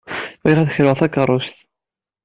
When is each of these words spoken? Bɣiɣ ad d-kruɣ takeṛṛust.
Bɣiɣ 0.43 0.57
ad 0.61 0.67
d-kruɣ 0.67 0.95
takeṛṛust. 0.99 1.57